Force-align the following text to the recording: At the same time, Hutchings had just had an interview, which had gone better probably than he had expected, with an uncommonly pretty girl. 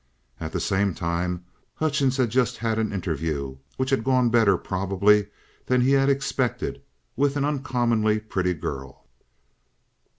At 0.39 0.51
the 0.51 0.59
same 0.59 0.95
time, 0.95 1.45
Hutchings 1.75 2.17
had 2.17 2.31
just 2.31 2.57
had 2.57 2.79
an 2.79 2.91
interview, 2.91 3.57
which 3.77 3.91
had 3.91 4.03
gone 4.03 4.31
better 4.31 4.57
probably 4.57 5.27
than 5.67 5.79
he 5.81 5.91
had 5.91 6.09
expected, 6.09 6.81
with 7.15 7.37
an 7.37 7.45
uncommonly 7.45 8.17
pretty 8.19 8.55
girl. 8.55 9.05